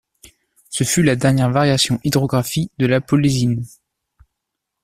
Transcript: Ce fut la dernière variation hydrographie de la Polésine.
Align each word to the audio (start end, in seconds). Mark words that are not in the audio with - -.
Ce 0.71 0.83
fut 0.83 1.03
la 1.03 1.15
dernière 1.15 1.51
variation 1.51 1.99
hydrographie 2.03 2.71
de 2.79 2.87
la 2.87 3.01
Polésine. 3.01 3.63